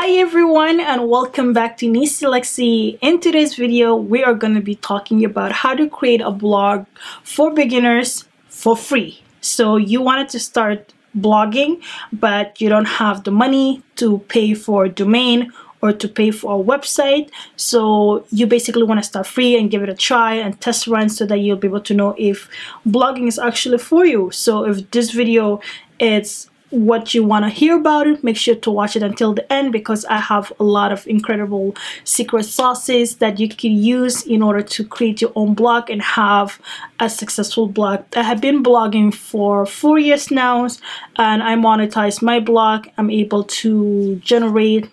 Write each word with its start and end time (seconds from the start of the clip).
Hi 0.00 0.10
everyone 0.10 0.78
and 0.78 1.08
welcome 1.08 1.52
back 1.52 1.76
to 1.78 1.88
Nisi 1.88 2.24
Lexi. 2.24 2.98
In 3.02 3.18
today's 3.18 3.56
video, 3.56 3.96
we 3.96 4.22
are 4.22 4.32
going 4.32 4.54
to 4.54 4.60
be 4.60 4.76
talking 4.76 5.24
about 5.24 5.50
how 5.50 5.74
to 5.74 5.88
create 5.88 6.20
a 6.20 6.30
blog 6.30 6.86
for 7.24 7.50
beginners 7.52 8.24
for 8.46 8.76
free. 8.76 9.20
So 9.40 9.76
you 9.76 10.00
wanted 10.00 10.28
to 10.28 10.38
start 10.38 10.94
blogging, 11.18 11.82
but 12.12 12.60
you 12.60 12.68
don't 12.68 12.84
have 12.84 13.24
the 13.24 13.32
money 13.32 13.82
to 13.96 14.20
pay 14.28 14.54
for 14.54 14.84
a 14.84 14.88
domain 14.88 15.52
or 15.82 15.92
to 15.92 16.06
pay 16.06 16.30
for 16.30 16.60
a 16.60 16.64
website. 16.64 17.32
So 17.56 18.24
you 18.30 18.46
basically 18.46 18.84
want 18.84 19.00
to 19.00 19.04
start 19.04 19.26
free 19.26 19.58
and 19.58 19.68
give 19.68 19.82
it 19.82 19.88
a 19.88 19.96
try 19.96 20.34
and 20.34 20.60
test 20.60 20.86
run 20.86 21.08
so 21.08 21.26
that 21.26 21.38
you'll 21.38 21.56
be 21.56 21.66
able 21.66 21.80
to 21.80 21.92
know 21.92 22.14
if 22.16 22.48
blogging 22.86 23.26
is 23.26 23.40
actually 23.40 23.78
for 23.78 24.06
you. 24.06 24.30
So 24.30 24.64
if 24.64 24.92
this 24.92 25.10
video 25.10 25.60
is 25.98 26.48
what 26.70 27.14
you 27.14 27.24
want 27.24 27.44
to 27.44 27.48
hear 27.48 27.76
about 27.76 28.06
it 28.06 28.22
make 28.22 28.36
sure 28.36 28.54
to 28.54 28.70
watch 28.70 28.94
it 28.94 29.02
until 29.02 29.32
the 29.32 29.52
end 29.52 29.72
because 29.72 30.04
I 30.04 30.18
have 30.18 30.52
a 30.60 30.64
lot 30.64 30.92
of 30.92 31.06
incredible 31.06 31.74
secret 32.04 32.44
sauces 32.44 33.16
that 33.16 33.40
you 33.40 33.48
can 33.48 33.72
use 33.72 34.26
in 34.26 34.42
order 34.42 34.60
to 34.60 34.84
create 34.84 35.22
your 35.22 35.32
own 35.34 35.54
blog 35.54 35.88
and 35.88 36.02
have 36.02 36.60
a 37.00 37.08
successful 37.08 37.68
blog 37.68 38.04
I 38.14 38.22
have 38.22 38.40
been 38.40 38.62
blogging 38.62 39.14
for 39.14 39.64
four 39.64 39.98
years 39.98 40.30
now 40.30 40.66
and 41.16 41.42
I 41.42 41.54
monetize 41.54 42.20
my 42.20 42.38
blog 42.38 42.88
I'm 42.98 43.10
able 43.10 43.44
to 43.44 44.16
generate 44.16 44.90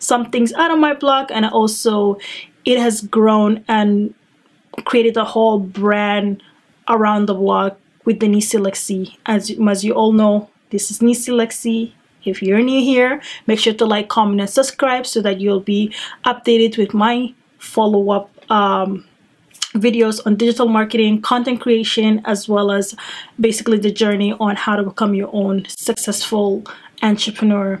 some 0.00 0.30
things 0.30 0.52
out 0.54 0.70
of 0.70 0.78
my 0.78 0.94
blog 0.94 1.30
and 1.30 1.46
also 1.46 2.18
it 2.64 2.78
has 2.78 3.00
grown 3.02 3.64
and 3.68 4.14
created 4.84 5.16
a 5.16 5.24
whole 5.24 5.58
brand 5.58 6.42
around 6.88 7.26
the 7.26 7.34
blog 7.34 7.74
with 8.04 8.20
the 8.20 8.28
Nisi 8.28 8.58
Lexi. 8.58 9.16
As, 9.26 9.50
as 9.50 9.84
you 9.84 9.92
all 9.92 10.12
know, 10.12 10.50
this 10.74 10.90
is 10.90 11.00
Nisi 11.00 11.30
Lexi. 11.30 11.92
If 12.24 12.42
you're 12.42 12.60
new 12.60 12.80
here, 12.80 13.22
make 13.46 13.60
sure 13.60 13.74
to 13.74 13.86
like, 13.86 14.08
comment, 14.08 14.40
and 14.40 14.50
subscribe 14.50 15.06
so 15.06 15.22
that 15.22 15.40
you'll 15.40 15.60
be 15.60 15.94
updated 16.24 16.76
with 16.76 16.92
my 16.92 17.32
follow-up 17.58 18.28
um, 18.50 19.06
videos 19.74 20.20
on 20.26 20.34
digital 20.34 20.66
marketing, 20.66 21.22
content 21.22 21.60
creation, 21.60 22.20
as 22.24 22.48
well 22.48 22.72
as 22.72 22.96
basically 23.38 23.78
the 23.78 23.92
journey 23.92 24.34
on 24.40 24.56
how 24.56 24.74
to 24.74 24.82
become 24.82 25.14
your 25.14 25.30
own 25.32 25.64
successful 25.68 26.64
entrepreneur 27.02 27.80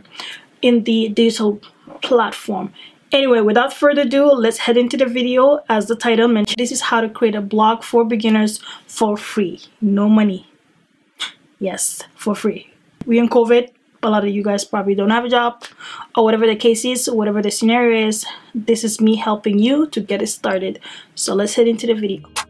in 0.62 0.84
the 0.84 1.08
digital 1.08 1.60
platform. 2.02 2.72
Anyway, 3.10 3.40
without 3.40 3.72
further 3.72 4.02
ado, 4.02 4.26
let's 4.26 4.58
head 4.58 4.76
into 4.76 4.96
the 4.96 5.06
video. 5.06 5.64
As 5.68 5.86
the 5.86 5.96
title 5.96 6.28
mentioned, 6.28 6.58
this 6.58 6.70
is 6.70 6.80
how 6.80 7.00
to 7.00 7.08
create 7.08 7.34
a 7.34 7.40
blog 7.40 7.82
for 7.82 8.04
beginners 8.04 8.60
for 8.86 9.16
free. 9.16 9.60
No 9.80 10.08
money. 10.08 10.46
Yes, 11.58 12.04
for 12.14 12.36
free 12.36 12.73
we 13.06 13.18
in 13.18 13.28
COVID, 13.28 13.70
a 14.02 14.10
lot 14.10 14.24
of 14.24 14.30
you 14.30 14.42
guys 14.42 14.64
probably 14.64 14.94
don't 14.94 15.10
have 15.10 15.24
a 15.24 15.28
job 15.28 15.64
or 16.16 16.24
whatever 16.24 16.46
the 16.46 16.56
case 16.56 16.84
is, 16.84 17.08
whatever 17.10 17.40
the 17.40 17.50
scenario 17.50 18.06
is, 18.08 18.26
this 18.54 18.84
is 18.84 19.00
me 19.00 19.16
helping 19.16 19.58
you 19.58 19.86
to 19.88 20.00
get 20.00 20.22
it 20.22 20.28
started. 20.28 20.80
So 21.14 21.34
let's 21.34 21.54
head 21.54 21.68
into 21.68 21.86
the 21.86 21.94
video. 21.94 22.43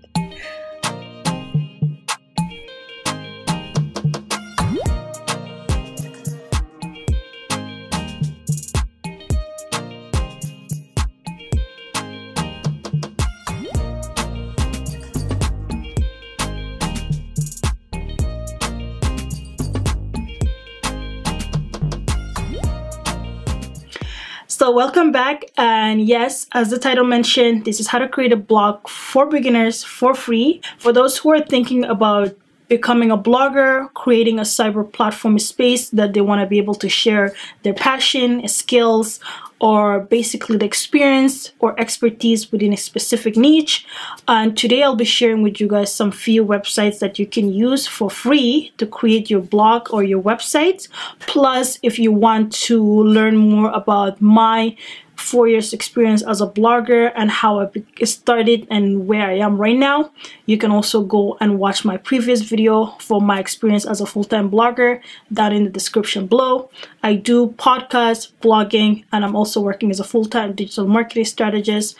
So 24.64 24.70
welcome 24.70 25.12
back 25.12 25.44
and 25.58 26.00
yes, 26.00 26.46
as 26.54 26.70
the 26.70 26.78
title 26.78 27.04
mentioned, 27.04 27.66
this 27.66 27.80
is 27.80 27.86
how 27.86 27.98
to 27.98 28.08
create 28.08 28.32
a 28.32 28.36
blog 28.36 28.88
for 28.88 29.26
beginners 29.26 29.84
for 29.84 30.14
free. 30.14 30.62
For 30.78 30.90
those 30.90 31.18
who 31.18 31.30
are 31.32 31.42
thinking 31.42 31.84
about 31.84 32.34
becoming 32.68 33.10
a 33.10 33.18
blogger, 33.18 33.92
creating 33.92 34.38
a 34.38 34.42
cyber 34.42 34.90
platform 34.90 35.38
space 35.38 35.90
that 35.90 36.14
they 36.14 36.22
want 36.22 36.40
to 36.40 36.46
be 36.46 36.56
able 36.56 36.74
to 36.76 36.88
share 36.88 37.34
their 37.62 37.74
passion, 37.74 38.48
skills, 38.48 39.20
or 39.64 40.00
basically 40.00 40.58
the 40.58 40.66
experience 40.66 41.52
or 41.58 41.74
expertise 41.80 42.52
within 42.52 42.74
a 42.74 42.76
specific 42.76 43.34
niche. 43.34 43.86
And 44.28 44.54
today 44.58 44.82
I'll 44.82 44.94
be 44.94 45.06
sharing 45.06 45.40
with 45.40 45.58
you 45.58 45.68
guys 45.68 45.90
some 45.90 46.12
few 46.12 46.44
websites 46.44 46.98
that 46.98 47.18
you 47.18 47.24
can 47.24 47.50
use 47.50 47.86
for 47.86 48.10
free 48.10 48.74
to 48.76 48.86
create 48.86 49.30
your 49.30 49.40
blog 49.40 49.88
or 49.90 50.04
your 50.04 50.22
website. 50.22 50.86
Plus, 51.20 51.78
if 51.82 51.98
you 51.98 52.12
want 52.12 52.52
to 52.68 52.76
learn 53.04 53.38
more 53.38 53.70
about 53.70 54.20
my 54.20 54.76
four 55.16 55.48
years 55.48 55.72
experience 55.72 56.22
as 56.22 56.40
a 56.40 56.46
blogger 56.46 57.12
and 57.14 57.30
how 57.30 57.60
I 57.60 58.04
started 58.04 58.66
and 58.70 59.06
where 59.06 59.22
I 59.22 59.38
am 59.38 59.56
right 59.56 59.76
now. 59.76 60.10
You 60.46 60.58
can 60.58 60.70
also 60.70 61.02
go 61.02 61.36
and 61.40 61.58
watch 61.58 61.84
my 61.84 61.96
previous 61.96 62.42
video 62.42 62.86
for 63.00 63.20
my 63.20 63.38
experience 63.38 63.84
as 63.84 64.00
a 64.00 64.06
full-time 64.06 64.50
blogger 64.50 65.00
down 65.32 65.52
in 65.52 65.64
the 65.64 65.70
description 65.70 66.26
below. 66.26 66.70
I 67.02 67.14
do 67.14 67.48
podcast, 67.58 68.32
blogging, 68.42 69.04
and 69.12 69.24
I'm 69.24 69.36
also 69.36 69.60
working 69.60 69.90
as 69.90 70.00
a 70.00 70.04
full-time 70.04 70.54
digital 70.54 70.86
marketing 70.86 71.24
strategist 71.24 71.96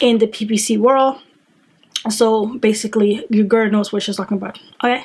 in 0.00 0.18
the 0.18 0.26
PPC 0.26 0.78
world 0.78 1.20
so 2.10 2.46
basically 2.58 3.24
your 3.30 3.44
girl 3.44 3.70
knows 3.70 3.92
what 3.92 4.02
she's 4.02 4.16
talking 4.16 4.36
about. 4.36 4.58
Okay? 4.82 5.04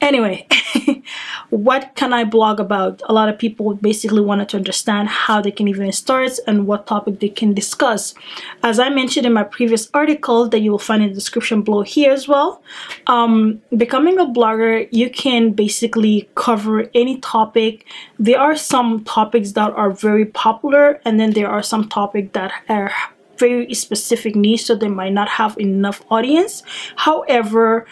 Anyway 0.00 0.46
what 1.50 1.92
can 1.94 2.12
i 2.12 2.24
blog 2.24 2.60
about? 2.60 3.02
A 3.08 3.12
lot 3.12 3.28
of 3.28 3.38
people 3.38 3.74
basically 3.74 4.20
wanted 4.20 4.48
to 4.50 4.56
understand 4.56 5.08
how 5.08 5.40
they 5.40 5.50
can 5.50 5.68
even 5.68 5.92
start 5.92 6.32
and 6.46 6.66
what 6.66 6.86
topic 6.86 7.20
they 7.20 7.28
can 7.28 7.52
discuss. 7.52 8.14
As 8.62 8.78
i 8.78 8.88
mentioned 8.88 9.26
in 9.26 9.32
my 9.32 9.44
previous 9.44 9.90
article 9.92 10.48
that 10.48 10.60
you 10.60 10.70
will 10.70 10.78
find 10.78 11.02
in 11.02 11.10
the 11.10 11.14
description 11.14 11.62
below 11.62 11.82
here 11.82 12.12
as 12.12 12.26
well 12.26 12.62
um, 13.06 13.60
becoming 13.76 14.18
a 14.18 14.26
blogger 14.26 14.88
you 14.90 15.10
can 15.10 15.52
basically 15.52 16.28
cover 16.34 16.88
any 16.94 17.18
topic. 17.18 17.86
There 18.18 18.40
are 18.40 18.56
some 18.56 19.04
topics 19.04 19.52
that 19.52 19.72
are 19.72 19.90
very 19.90 20.24
popular 20.24 21.00
and 21.04 21.18
then 21.20 21.32
there 21.32 21.48
are 21.48 21.62
some 21.62 21.88
topics 21.88 22.30
that 22.32 22.52
are 22.68 22.92
very 23.40 23.74
specific 23.74 24.36
niche 24.36 24.64
so 24.66 24.74
they 24.74 24.88
might 24.88 25.12
not 25.12 25.28
have 25.28 25.58
enough 25.58 26.02
audience. 26.10 26.62
However 26.96 27.86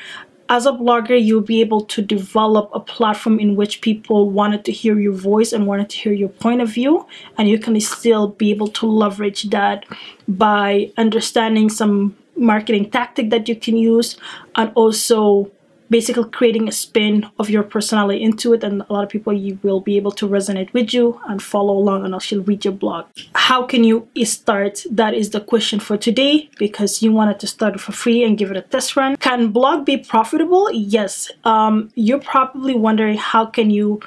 as 0.51 0.65
a 0.67 0.73
blogger 0.73 1.19
you'll 1.23 1.43
be 1.43 1.61
able 1.61 1.83
to 1.95 2.01
develop 2.01 2.71
a 2.73 2.81
platform 2.81 3.39
in 3.39 3.55
which 3.55 3.81
people 3.81 4.31
wanted 4.31 4.65
to 4.65 4.73
hear 4.73 4.99
your 4.99 5.13
voice 5.13 5.53
and 5.53 5.67
wanted 5.67 5.91
to 5.91 5.97
hear 5.99 6.13
your 6.13 6.29
point 6.29 6.61
of 6.61 6.69
view 6.69 7.07
and 7.37 7.49
you 7.49 7.59
can 7.59 7.79
still 7.81 8.29
be 8.29 8.51
able 8.51 8.69
to 8.69 8.87
leverage 8.87 9.43
that 9.51 9.85
by 10.27 10.91
understanding 10.97 11.69
some 11.69 12.17
marketing 12.37 12.91
tactic 12.91 13.31
that 13.31 13.49
you 13.49 13.57
can 13.57 13.77
use 13.77 14.17
and 14.55 14.73
also 14.75 15.51
basically 15.91 16.29
creating 16.31 16.69
a 16.69 16.73
spin 16.73 17.29
of 17.39 17.51
your 17.51 17.63
personality 17.63 18.23
into 18.23 18.53
it 18.53 18.63
and 18.63 18.83
a 18.83 18.93
lot 18.93 19.05
of 19.05 19.11
people 19.11 19.33
you 19.33 19.59
will 19.63 19.81
be 19.81 19.97
able 19.97 20.11
to 20.13 20.29
resonate 20.29 20.73
with 20.73 20.93
you 20.93 21.21
and 21.29 21.43
follow 21.43 21.75
along 21.77 22.05
and 22.05 22.15
also 22.15 22.41
read 22.43 22.65
your 22.65 22.75
blog. 22.75 23.07
How 23.35 23.63
can 23.65 23.85
you 23.85 24.09
start? 24.25 24.85
That 24.91 25.15
is 25.15 25.31
the 25.31 25.41
question 25.41 25.81
for 25.81 25.97
today 25.97 26.51
because 26.59 27.03
you 27.03 27.13
wanted 27.13 27.41
to 27.41 27.47
start 27.47 27.81
for 27.81 27.93
free 27.93 28.23
and 28.25 28.37
give 28.37 28.51
it 28.51 28.57
a 28.57 28.63
test 28.63 28.97
run. 28.97 29.17
Can 29.17 29.49
blog 29.49 29.85
be 29.85 29.97
profitable? 29.97 30.71
Yes. 30.73 31.31
Um, 31.45 31.91
you're 31.95 32.21
probably 32.21 32.75
wondering 32.75 33.17
how 33.17 33.47
can 33.47 33.71
you 33.71 34.01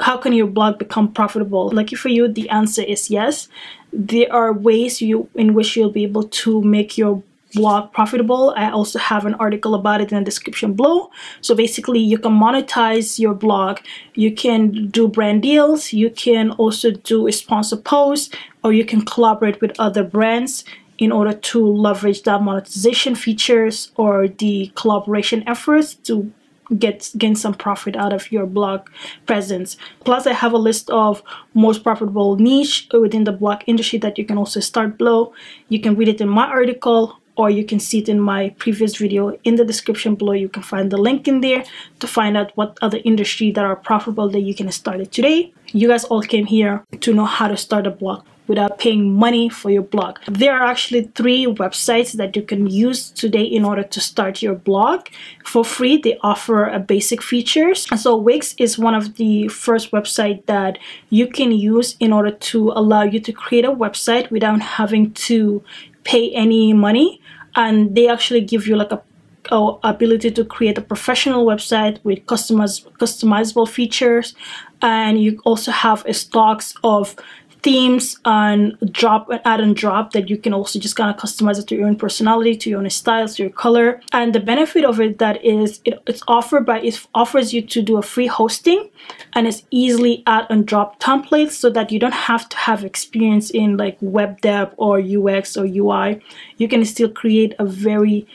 how 0.00 0.16
can 0.16 0.32
your 0.32 0.48
blog 0.48 0.78
become 0.78 1.12
profitable? 1.12 1.70
Lucky 1.70 1.96
for 1.96 2.08
you 2.08 2.26
the 2.28 2.48
answer 2.50 2.82
is 2.82 3.10
yes. 3.10 3.48
There 3.92 4.32
are 4.32 4.52
ways 4.52 5.00
you 5.00 5.28
in 5.34 5.54
which 5.54 5.76
you'll 5.76 5.90
be 5.90 6.02
able 6.02 6.24
to 6.24 6.60
make 6.62 6.98
your 6.98 7.22
blog 7.54 7.92
profitable. 7.92 8.52
I 8.56 8.70
also 8.70 8.98
have 8.98 9.26
an 9.26 9.34
article 9.34 9.74
about 9.74 10.00
it 10.00 10.12
in 10.12 10.18
the 10.18 10.24
description 10.24 10.74
below. 10.74 11.10
So 11.40 11.54
basically 11.54 12.00
you 12.00 12.18
can 12.18 12.32
monetize 12.32 13.18
your 13.18 13.34
blog. 13.34 13.78
You 14.14 14.34
can 14.34 14.88
do 14.88 15.08
brand 15.08 15.42
deals. 15.42 15.92
You 15.92 16.10
can 16.10 16.50
also 16.52 16.90
do 16.90 17.26
a 17.26 17.32
sponsor 17.32 17.76
post 17.76 18.36
or 18.62 18.72
you 18.72 18.84
can 18.84 19.04
collaborate 19.04 19.60
with 19.60 19.78
other 19.78 20.04
brands 20.04 20.64
in 20.98 21.10
order 21.10 21.32
to 21.32 21.66
leverage 21.66 22.22
that 22.22 22.42
monetization 22.42 23.14
features 23.14 23.90
or 23.96 24.28
the 24.28 24.70
collaboration 24.76 25.42
efforts 25.46 25.94
to 25.94 26.32
get 26.78 27.10
gain 27.18 27.34
some 27.34 27.52
profit 27.52 27.96
out 27.96 28.12
of 28.12 28.32
your 28.32 28.46
blog 28.46 28.88
presence. 29.26 29.76
Plus 30.00 30.26
i 30.26 30.32
have 30.32 30.52
a 30.52 30.56
list 30.58 30.88
of 30.90 31.22
most 31.52 31.84
profitable 31.84 32.36
niche 32.36 32.88
within 32.92 33.24
the 33.24 33.32
blog 33.32 33.60
industry 33.66 33.98
that 33.98 34.16
you 34.18 34.24
can 34.24 34.38
also 34.38 34.60
start 34.60 34.96
below. 34.96 35.32
You 35.68 35.80
can 35.80 35.94
read 35.94 36.08
it 36.08 36.20
in 36.20 36.28
my 36.28 36.46
article 36.46 37.18
or 37.36 37.50
you 37.50 37.64
can 37.64 37.80
see 37.80 37.98
it 37.98 38.08
in 38.08 38.20
my 38.20 38.50
previous 38.58 38.96
video 38.96 39.36
in 39.44 39.56
the 39.56 39.64
description 39.64 40.14
below 40.14 40.32
you 40.32 40.48
can 40.48 40.62
find 40.62 40.90
the 40.90 40.96
link 40.96 41.26
in 41.28 41.40
there 41.40 41.64
to 42.00 42.06
find 42.06 42.36
out 42.36 42.52
what 42.56 42.78
other 42.82 43.00
industry 43.04 43.50
that 43.50 43.64
are 43.64 43.76
profitable 43.76 44.28
that 44.28 44.40
you 44.40 44.54
can 44.54 44.70
start 44.70 45.00
it 45.00 45.12
today 45.12 45.52
you 45.68 45.88
guys 45.88 46.04
all 46.04 46.22
came 46.22 46.46
here 46.46 46.84
to 47.00 47.12
know 47.12 47.24
how 47.24 47.48
to 47.48 47.56
start 47.56 47.86
a 47.86 47.90
blog 47.90 48.24
without 48.46 48.78
paying 48.78 49.14
money 49.14 49.48
for 49.48 49.70
your 49.70 49.82
blog. 49.82 50.18
There 50.28 50.54
are 50.54 50.66
actually 50.66 51.04
three 51.14 51.46
websites 51.46 52.12
that 52.12 52.36
you 52.36 52.42
can 52.42 52.66
use 52.66 53.10
today 53.10 53.42
in 53.42 53.64
order 53.64 53.82
to 53.82 54.00
start 54.00 54.42
your 54.42 54.54
blog 54.54 55.06
for 55.44 55.64
free. 55.64 55.96
They 55.96 56.18
offer 56.22 56.66
a 56.66 56.78
basic 56.78 57.22
features. 57.22 57.86
So 58.00 58.16
Wix 58.16 58.54
is 58.58 58.78
one 58.78 58.94
of 58.94 59.16
the 59.16 59.48
first 59.48 59.92
website 59.92 60.44
that 60.46 60.78
you 61.10 61.26
can 61.26 61.52
use 61.52 61.96
in 62.00 62.12
order 62.12 62.32
to 62.32 62.70
allow 62.70 63.02
you 63.02 63.20
to 63.20 63.32
create 63.32 63.64
a 63.64 63.72
website 63.72 64.30
without 64.30 64.60
having 64.60 65.12
to 65.12 65.62
pay 66.04 66.30
any 66.32 66.72
money. 66.72 67.20
And 67.56 67.94
they 67.94 68.08
actually 68.08 68.40
give 68.40 68.66
you 68.66 68.76
like 68.76 68.92
a 68.92 69.02
ability 69.50 70.30
to 70.30 70.44
create 70.44 70.78
a 70.78 70.80
professional 70.80 71.44
website 71.44 72.02
with 72.02 72.24
customized 72.26 72.90
customizable 72.98 73.68
features 73.68 74.34
and 74.80 75.22
you 75.22 75.40
also 75.44 75.70
have 75.70 76.04
stocks 76.12 76.74
of 76.82 77.16
themes 77.64 78.18
and 78.26 78.76
drop 78.92 79.30
and 79.30 79.40
add 79.46 79.58
and 79.58 79.74
drop 79.74 80.12
that 80.12 80.28
you 80.28 80.36
can 80.36 80.52
also 80.52 80.78
just 80.78 80.96
kind 80.96 81.08
of 81.10 81.16
customize 81.16 81.58
it 81.58 81.66
to 81.66 81.74
your 81.74 81.86
own 81.88 81.96
personality 81.96 82.54
to 82.54 82.68
your 82.68 82.78
own 82.78 82.90
styles 82.90 83.36
to 83.36 83.42
your 83.42 83.50
color. 83.50 84.02
And 84.12 84.34
the 84.34 84.40
benefit 84.40 84.84
of 84.84 85.00
it 85.00 85.18
that 85.18 85.42
is 85.42 85.80
it, 85.86 85.98
it's 86.06 86.22
offered 86.28 86.66
by 86.66 86.80
it 86.80 87.06
offers 87.14 87.54
you 87.54 87.62
to 87.62 87.80
do 87.80 87.96
a 87.96 88.02
free 88.02 88.26
hosting 88.26 88.90
and 89.32 89.46
it's 89.46 89.62
easily 89.70 90.22
add 90.26 90.46
and 90.50 90.66
drop 90.66 91.00
templates 91.00 91.52
so 91.52 91.70
that 91.70 91.90
you 91.90 91.98
don't 91.98 92.12
have 92.12 92.48
to 92.50 92.56
have 92.58 92.84
experience 92.84 93.50
in 93.50 93.78
like 93.78 93.96
web 94.00 94.40
dev 94.42 94.72
or 94.76 94.98
ux 94.98 95.56
or 95.56 95.64
ui 95.64 96.20
you 96.58 96.68
can 96.68 96.84
still 96.84 97.08
create 97.08 97.54
a 97.58 97.64
very 97.64 98.26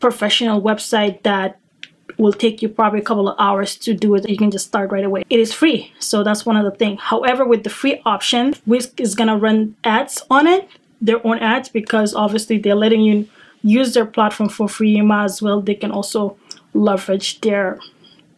professional 0.00 0.60
website 0.60 1.22
that 1.22 1.58
will 2.18 2.32
take 2.32 2.62
you 2.62 2.68
probably 2.68 3.00
a 3.00 3.02
couple 3.02 3.28
of 3.28 3.36
hours 3.38 3.76
to 3.76 3.94
do 3.94 4.14
it. 4.14 4.28
You 4.28 4.36
can 4.36 4.50
just 4.50 4.66
start 4.66 4.90
right 4.90 5.04
away. 5.04 5.24
It 5.30 5.40
is 5.40 5.52
free, 5.52 5.92
so 5.98 6.22
that's 6.22 6.44
one 6.46 6.56
of 6.56 6.64
the 6.64 6.70
things. 6.70 7.00
However, 7.00 7.44
with 7.44 7.64
the 7.64 7.70
free 7.70 8.00
option, 8.04 8.54
Wix 8.66 8.90
is 8.98 9.14
gonna 9.14 9.36
run 9.36 9.76
ads 9.84 10.22
on 10.30 10.46
it, 10.46 10.68
their 11.00 11.24
own 11.26 11.38
ads, 11.38 11.68
because 11.68 12.14
obviously 12.14 12.58
they're 12.58 12.74
letting 12.74 13.02
you 13.02 13.28
use 13.62 13.94
their 13.94 14.06
platform 14.06 14.48
for 14.48 14.68
free. 14.68 14.90
You 14.90 15.04
might 15.04 15.24
as 15.24 15.40
well. 15.40 15.60
They 15.60 15.74
can 15.74 15.90
also 15.90 16.36
leverage 16.74 17.40
their 17.40 17.78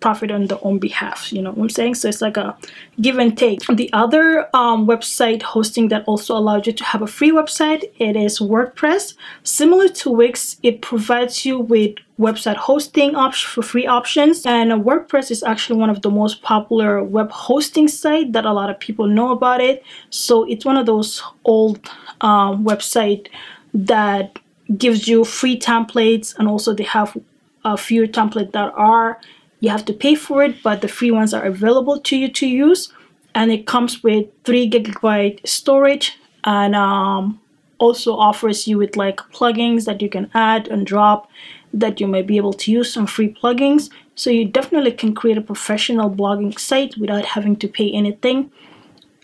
profit 0.04 0.30
on 0.30 0.46
their 0.50 0.62
own 0.68 0.78
behalf 0.78 1.32
you 1.34 1.40
know 1.42 1.50
what 1.50 1.62
i'm 1.64 1.70
saying? 1.70 1.94
So 1.94 2.08
it's 2.08 2.20
like 2.20 2.36
a 2.36 2.56
give 3.00 3.18
and 3.18 3.36
take. 3.36 3.60
The 3.66 3.90
other 3.92 4.48
um, 4.54 4.86
website 4.86 5.42
hosting 5.42 5.88
that 5.88 6.04
also 6.06 6.36
allows 6.36 6.66
you 6.66 6.72
to 6.72 6.84
have 6.84 7.02
a 7.02 7.06
free 7.06 7.32
website 7.32 7.82
it 7.98 8.16
is 8.16 8.38
wordpress. 8.38 9.14
Similar 9.42 9.88
to 10.00 10.10
wix 10.10 10.56
it 10.62 10.82
provides 10.82 11.44
you 11.46 11.58
with 11.58 11.96
website 12.18 12.56
hosting 12.56 13.16
options 13.16 13.52
for 13.52 13.62
free 13.62 13.86
options 13.86 14.46
and 14.46 14.70
wordpress 14.84 15.30
is 15.30 15.42
actually 15.42 15.78
one 15.78 15.90
of 15.90 16.02
the 16.02 16.10
most 16.10 16.42
popular 16.42 17.02
web 17.02 17.30
hosting 17.30 17.88
site 17.88 18.32
that 18.32 18.44
a 18.44 18.52
lot 18.52 18.70
of 18.70 18.78
people 18.78 19.06
know 19.06 19.32
about 19.32 19.60
it. 19.60 19.82
So 20.10 20.44
it's 20.44 20.64
one 20.64 20.76
of 20.76 20.86
those 20.86 21.22
old 21.44 21.78
um, 22.20 22.64
website 22.64 23.28
that 23.72 24.38
gives 24.78 25.08
you 25.08 25.24
free 25.24 25.58
templates 25.58 26.38
and 26.38 26.46
also 26.48 26.72
they 26.72 26.84
have 26.84 27.16
a 27.64 27.76
few 27.76 28.06
templates 28.06 28.52
that 28.52 28.72
are 28.76 29.18
you 29.64 29.70
have 29.70 29.84
to 29.86 29.94
pay 29.94 30.14
for 30.14 30.44
it, 30.44 30.62
but 30.62 30.82
the 30.82 30.88
free 30.88 31.10
ones 31.10 31.32
are 31.32 31.44
available 31.44 31.98
to 31.98 32.16
you 32.16 32.28
to 32.28 32.46
use. 32.46 32.92
And 33.34 33.50
it 33.50 33.66
comes 33.66 34.02
with 34.02 34.26
3 34.44 34.70
gigabyte 34.70 35.46
storage 35.46 36.18
and 36.44 36.76
um, 36.76 37.40
also 37.78 38.14
offers 38.14 38.68
you 38.68 38.76
with 38.78 38.94
like 38.96 39.16
plugins 39.32 39.86
that 39.86 40.02
you 40.02 40.10
can 40.10 40.30
add 40.34 40.68
and 40.68 40.86
drop 40.86 41.30
that 41.72 41.98
you 42.00 42.06
may 42.06 42.22
be 42.22 42.36
able 42.36 42.52
to 42.52 42.70
use 42.70 42.92
some 42.92 43.06
free 43.06 43.32
plugins. 43.32 43.90
So 44.14 44.30
you 44.30 44.44
definitely 44.44 44.92
can 44.92 45.14
create 45.14 45.38
a 45.38 45.40
professional 45.52 46.10
blogging 46.10 46.56
site 46.58 46.96
without 46.98 47.24
having 47.24 47.56
to 47.56 47.66
pay 47.66 47.90
anything. 47.90 48.52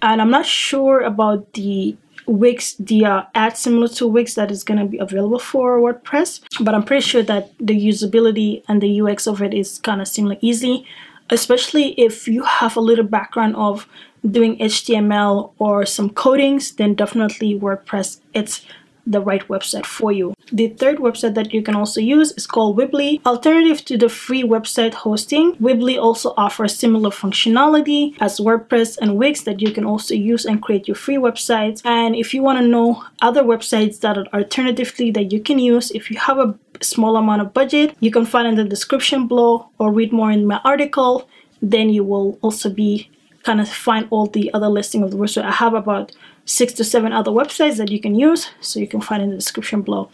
And 0.03 0.21
I'm 0.21 0.31
not 0.31 0.47
sure 0.47 1.01
about 1.03 1.53
the 1.53 1.97
Wix, 2.31 2.75
the 2.75 3.05
uh, 3.05 3.23
ad 3.35 3.57
similar 3.57 3.89
to 3.89 4.07
Wix 4.07 4.35
that 4.35 4.53
is 4.53 4.63
going 4.63 4.79
to 4.79 4.87
be 4.87 4.99
available 4.99 5.41
for 5.41 5.81
WordPress. 5.81 6.41
But 6.65 6.77
I'm 6.77 6.85
pretty 6.85 7.03
sure 7.03 7.25
that 7.25 7.51
the 7.59 7.75
usability 7.75 8.63
and 8.69 8.81
the 8.81 9.01
UX 9.01 9.27
of 9.27 9.43
it 9.43 9.53
is 9.53 9.79
kind 9.79 10.01
of 10.01 10.07
similar 10.07 10.37
easy, 10.41 10.87
especially 11.31 11.99
if 11.99 12.29
you 12.29 12.45
have 12.45 12.77
a 12.77 12.81
little 12.81 13.05
background 13.05 13.57
of 13.57 13.89
doing 14.31 14.57
HTML 14.59 15.53
or 15.59 15.85
some 15.85 16.11
codings, 16.11 16.77
then 16.77 16.95
definitely 16.95 17.59
WordPress, 17.59 18.21
it's 18.33 18.65
the 19.11 19.21
right 19.21 19.47
website 19.49 19.85
for 19.85 20.13
you. 20.13 20.35
The 20.53 20.69
third 20.69 20.99
website 20.99 21.35
that 21.35 21.53
you 21.53 21.63
can 21.63 21.75
also 21.75 22.01
use 22.01 22.33
is 22.33 22.47
called 22.47 22.77
Weebly. 22.79 23.25
Alternative 23.27 23.85
to 23.85 23.99
the 23.99 24.09
free 24.09 24.43
website 24.43 24.95
hosting, 24.95 25.57
Weebly 25.57 26.01
also 26.01 26.33
offers 26.37 26.77
similar 26.77 27.11
functionality 27.11 28.17
as 28.21 28.39
WordPress 28.39 28.99
and 28.99 29.17
Wix 29.17 29.43
that 29.43 29.61
you 29.61 29.73
can 29.73 29.85
also 29.85 30.15
use 30.15 30.45
and 30.45 30.63
create 30.63 30.89
your 30.89 30.95
free 30.95 31.17
websites. 31.17 31.83
And 31.85 32.15
if 32.15 32.33
you 32.35 32.43
want 32.43 32.59
to 32.61 32.67
know 32.67 33.05
other 33.21 33.43
websites 33.43 34.01
that 34.01 34.17
are 34.19 34.27
alternatively 34.33 35.11
that 35.13 35.33
you 35.33 35.41
can 35.41 35.59
use, 35.59 35.91
if 35.91 36.11
you 36.11 36.19
have 36.19 36.39
a 36.39 36.59
small 36.81 37.17
amount 37.17 37.43
of 37.43 37.53
budget, 37.53 37.97
you 38.01 38.11
can 38.11 38.25
find 38.25 38.49
in 38.49 38.55
the 38.55 38.65
description 38.65 39.27
below 39.27 39.71
or 39.79 39.93
read 39.93 40.13
more 40.13 40.31
in 40.31 40.47
my 40.47 40.61
article. 40.65 41.29
Then 41.63 41.91
you 41.91 42.05
will 42.05 42.39
also 42.43 42.71
be 42.71 43.11
kind 43.43 43.61
of 43.61 43.69
find 43.69 44.07
all 44.11 44.27
the 44.27 44.53
other 44.53 44.69
listing 44.69 45.03
of 45.03 45.11
the 45.11 45.17
website. 45.17 45.45
I 45.45 45.53
have 45.53 45.75
about 45.75 46.13
six 46.51 46.73
to 46.73 46.85
seven 46.85 47.13
other 47.13 47.31
websites 47.31 47.77
that 47.77 47.91
you 47.91 48.01
can 48.01 48.15
use 48.15 48.51
so 48.61 48.81
you 48.81 48.89
can 48.89 49.01
find 49.01 49.23
in 49.23 49.31
the 49.31 49.37
description 49.37 49.83
below. 49.83 50.11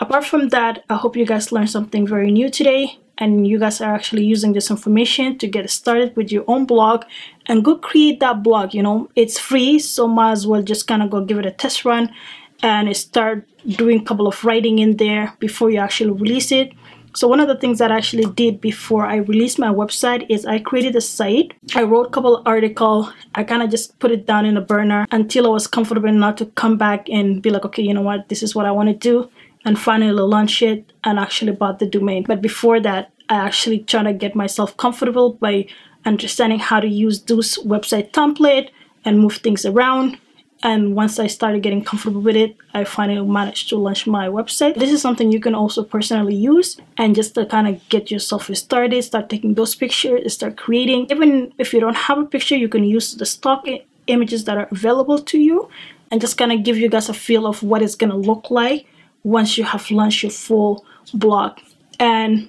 Apart 0.00 0.24
from 0.24 0.50
that 0.50 0.84
i 0.88 0.96
hope 1.02 1.16
you 1.16 1.26
guys 1.26 1.50
learned 1.50 1.70
something 1.70 2.06
very 2.06 2.30
new 2.30 2.48
today 2.50 2.98
and 3.20 3.48
you 3.48 3.58
guys 3.58 3.80
are 3.80 3.94
actually 3.94 4.24
using 4.24 4.52
this 4.52 4.70
information 4.70 5.36
to 5.38 5.46
get 5.48 5.68
started 5.70 6.14
with 6.14 6.30
your 6.30 6.44
own 6.46 6.66
blog 6.66 7.04
and 7.46 7.64
go 7.64 7.74
create 7.76 8.20
that 8.20 8.42
blog 8.42 8.74
you 8.74 8.82
know? 8.82 9.08
It's 9.16 9.38
free 9.38 9.78
so 9.78 10.06
might 10.06 10.32
as 10.32 10.46
well 10.46 10.62
just 10.62 10.86
kind 10.86 11.02
of 11.02 11.10
go 11.10 11.24
give 11.24 11.38
it 11.38 11.46
a 11.46 11.50
test 11.50 11.84
run 11.84 12.14
and 12.62 12.94
start 12.96 13.46
doing 13.66 14.00
a 14.00 14.04
couple 14.04 14.28
of 14.28 14.44
writing 14.44 14.78
in 14.78 14.96
there 14.98 15.34
before 15.38 15.70
you 15.70 15.78
actually 15.78 16.10
release 16.10 16.52
it 16.52 16.72
so 17.18 17.26
one 17.26 17.40
of 17.40 17.48
the 17.48 17.56
things 17.56 17.80
that 17.80 17.90
I 17.90 17.96
actually 17.96 18.26
did 18.26 18.60
before 18.60 19.04
I 19.04 19.16
released 19.16 19.58
my 19.58 19.70
website 19.70 20.24
is 20.28 20.46
I 20.46 20.60
created 20.60 20.94
a 20.94 21.00
site. 21.00 21.52
I 21.74 21.82
wrote 21.82 22.06
a 22.06 22.10
couple 22.10 22.44
articles. 22.46 23.12
I 23.34 23.42
kind 23.42 23.60
of 23.60 23.70
just 23.70 23.98
put 23.98 24.12
it 24.12 24.24
down 24.24 24.46
in 24.46 24.56
a 24.56 24.60
burner 24.60 25.04
until 25.10 25.46
I 25.46 25.48
was 25.48 25.66
comfortable 25.66 26.08
enough 26.08 26.36
to 26.36 26.46
come 26.46 26.78
back 26.78 27.08
and 27.08 27.42
be 27.42 27.50
like, 27.50 27.64
okay, 27.64 27.82
you 27.82 27.92
know 27.92 28.02
what, 28.02 28.28
this 28.28 28.44
is 28.44 28.54
what 28.54 28.66
I 28.66 28.70
want 28.70 28.88
to 28.90 28.94
do. 28.94 29.28
And 29.64 29.76
finally 29.76 30.12
launch 30.12 30.62
it 30.62 30.92
and 31.02 31.18
actually 31.18 31.50
bought 31.50 31.80
the 31.80 31.86
domain. 31.86 32.22
But 32.22 32.40
before 32.40 32.78
that, 32.82 33.10
I 33.28 33.34
actually 33.34 33.80
try 33.80 34.04
to 34.04 34.12
get 34.12 34.36
myself 34.36 34.76
comfortable 34.76 35.32
by 35.32 35.66
understanding 36.04 36.60
how 36.60 36.78
to 36.78 36.86
use 36.86 37.22
those 37.22 37.58
website 37.64 38.12
template 38.12 38.70
and 39.04 39.18
move 39.18 39.38
things 39.38 39.66
around 39.66 40.18
and 40.62 40.96
once 40.96 41.18
I 41.20 41.28
started 41.28 41.62
getting 41.62 41.84
comfortable 41.84 42.20
with 42.20 42.34
it, 42.34 42.56
I 42.74 42.82
finally 42.84 43.26
managed 43.26 43.68
to 43.68 43.76
launch 43.76 44.06
my 44.06 44.26
website. 44.26 44.74
This 44.74 44.90
is 44.90 45.00
something 45.00 45.30
you 45.30 45.40
can 45.40 45.54
also 45.54 45.84
personally 45.84 46.34
use 46.34 46.80
and 46.96 47.14
just 47.14 47.34
to 47.36 47.46
kind 47.46 47.68
of 47.68 47.88
get 47.88 48.10
yourself 48.10 48.52
started, 48.54 49.02
start 49.02 49.28
taking 49.28 49.54
those 49.54 49.76
pictures, 49.76 50.34
start 50.34 50.56
creating. 50.56 51.06
Even 51.10 51.52
if 51.58 51.72
you 51.72 51.78
don't 51.78 51.96
have 51.96 52.18
a 52.18 52.24
picture, 52.24 52.56
you 52.56 52.68
can 52.68 52.82
use 52.82 53.14
the 53.14 53.26
stock 53.26 53.66
images 54.08 54.44
that 54.44 54.58
are 54.58 54.68
available 54.72 55.18
to 55.20 55.38
you 55.38 55.68
and 56.10 56.20
just 56.20 56.36
kind 56.36 56.50
of 56.50 56.64
give 56.64 56.76
you 56.76 56.88
guys 56.88 57.08
a 57.08 57.14
feel 57.14 57.46
of 57.46 57.62
what 57.62 57.80
it's 57.80 57.94
going 57.94 58.10
to 58.10 58.16
look 58.16 58.50
like 58.50 58.86
once 59.22 59.58
you 59.58 59.64
have 59.64 59.88
launched 59.92 60.24
your 60.24 60.32
full 60.32 60.84
blog. 61.14 61.58
And 62.00 62.48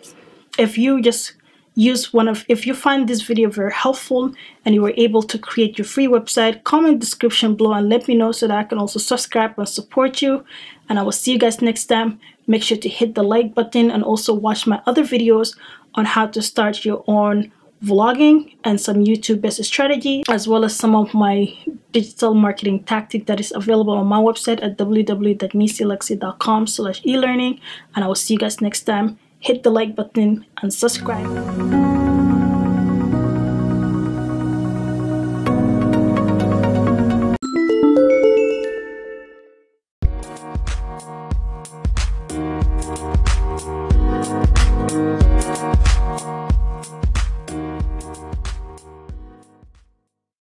if 0.58 0.78
you 0.80 1.02
just 1.02 1.34
use 1.80 2.12
one 2.12 2.28
of 2.28 2.46
if 2.50 2.68
you 2.68 2.74
find 2.74 3.08
this 3.08 3.22
video 3.22 3.50
very 3.50 3.72
helpful 3.72 4.34
and 4.66 4.76
you 4.76 4.82
were 4.82 4.94
able 4.98 5.24
to 5.24 5.38
create 5.40 5.78
your 5.78 5.86
free 5.86 6.08
website 6.08 6.64
comment 6.64 7.00
description 7.00 7.56
below 7.56 7.74
and 7.74 7.88
let 7.88 8.08
me 8.08 8.16
know 8.16 8.32
so 8.32 8.48
that 8.48 8.58
I 8.58 8.64
can 8.66 8.78
also 8.78 9.00
subscribe 9.00 9.58
and 9.58 9.68
support 9.68 10.22
you. 10.22 10.44
And 10.90 11.00
I 11.00 11.04
will 11.04 11.14
see 11.14 11.32
you 11.32 11.40
guys 11.40 11.62
next 11.62 11.86
time. 11.86 12.20
Make 12.48 12.64
sure 12.64 12.78
to 12.78 12.90
hit 12.90 13.16
the 13.16 13.24
like 13.24 13.54
button 13.54 13.92
and 13.92 14.04
also 14.04 14.34
watch 14.34 14.68
my 14.68 14.82
other 14.86 15.04
videos 15.04 15.56
on 15.96 16.06
how 16.06 16.28
to 16.28 16.42
start 16.42 16.84
your 16.84 17.04
own 17.08 17.52
vlogging 17.84 18.56
and 18.66 18.82
some 18.82 18.98
YouTube 18.98 19.40
business 19.40 19.68
strategy 19.68 20.24
as 20.28 20.50
well 20.50 20.66
as 20.66 20.76
some 20.76 20.96
of 20.96 21.14
my 21.14 21.48
digital 21.94 22.34
marketing 22.34 22.84
tactic 22.84 23.26
that 23.28 23.40
is 23.40 23.54
available 23.56 23.94
on 23.94 24.06
my 24.06 24.18
website 24.18 24.62
at 24.62 24.78
www.nisialexi.com 24.78 26.68
slash 26.68 27.02
e-learning. 27.06 27.62
And 27.96 28.04
I 28.04 28.08
will 28.08 28.16
see 28.16 28.34
you 28.34 28.40
guys 28.40 28.60
next 28.60 28.82
time 28.82 29.18
hit 29.40 29.64
the 29.64 29.72
like 29.72 29.96
button 29.96 30.46
and 30.62 30.74
subscribe. 30.74 32.09